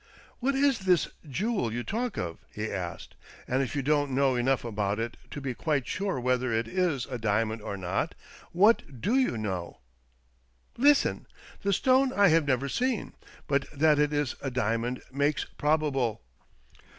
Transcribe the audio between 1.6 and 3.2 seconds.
you talk of?" he asked.